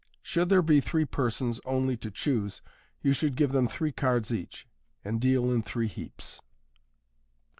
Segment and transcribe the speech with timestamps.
[0.23, 2.63] Should there be three persons only to choose,
[3.03, 4.65] you should give them three cards each j
[5.05, 6.41] and deal in three heaps.